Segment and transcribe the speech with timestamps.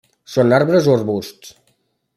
[0.35, 1.57] Són arbres o arbusts.